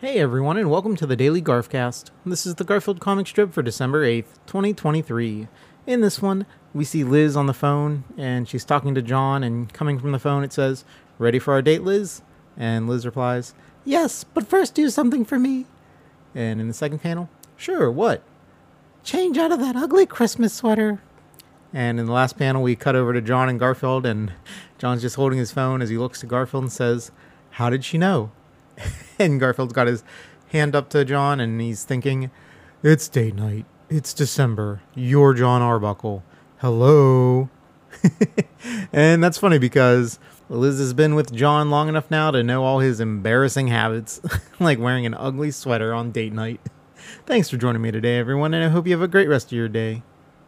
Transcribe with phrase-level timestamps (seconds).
[0.00, 2.10] Hey everyone, and welcome to the Daily Garfcast.
[2.24, 5.48] This is the Garfield comic strip for December 8th, 2023.
[5.88, 9.72] In this one, we see Liz on the phone, and she's talking to Jon, and
[9.72, 10.84] coming from the phone, it says,
[11.18, 12.22] Ready for our date, Liz?
[12.56, 15.66] And Liz replies, Yes, but first do something for me.
[16.32, 18.22] And in the second panel, Sure, what?
[19.02, 21.02] Change out of that ugly Christmas sweater.
[21.74, 24.32] And in the last panel, we cut over to Jon and Garfield, and
[24.78, 27.10] Jon's just holding his phone as he looks to Garfield and says,
[27.50, 28.30] How did she know?
[29.18, 30.04] and Garfield's got his
[30.52, 32.30] hand up to Jon and he's thinking,
[32.82, 33.66] It's date night.
[33.88, 34.82] It's December.
[34.94, 36.22] You're Jon Arbuckle.
[36.58, 37.48] Hello.
[38.92, 42.80] and that's funny because Liz has been with Jon long enough now to know all
[42.80, 44.20] his embarrassing habits,
[44.60, 46.60] like wearing an ugly sweater on date night.
[47.26, 49.52] Thanks for joining me today, everyone, and I hope you have a great rest of
[49.52, 50.02] your day.